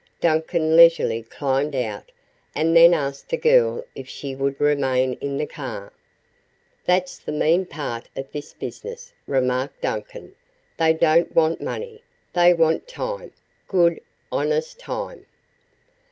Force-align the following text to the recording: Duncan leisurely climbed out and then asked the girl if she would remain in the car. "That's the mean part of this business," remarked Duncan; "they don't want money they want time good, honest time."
Duncan 0.19 0.75
leisurely 0.75 1.21
climbed 1.21 1.75
out 1.75 2.11
and 2.55 2.75
then 2.75 2.91
asked 2.91 3.29
the 3.29 3.37
girl 3.37 3.83
if 3.93 4.09
she 4.09 4.33
would 4.33 4.59
remain 4.59 5.13
in 5.21 5.37
the 5.37 5.45
car. 5.45 5.93
"That's 6.85 7.19
the 7.19 7.31
mean 7.31 7.67
part 7.67 8.09
of 8.15 8.31
this 8.31 8.51
business," 8.51 9.13
remarked 9.27 9.81
Duncan; 9.81 10.33
"they 10.77 10.91
don't 10.93 11.31
want 11.35 11.61
money 11.61 12.01
they 12.33 12.51
want 12.51 12.87
time 12.87 13.31
good, 13.67 14.01
honest 14.31 14.79
time." 14.79 15.27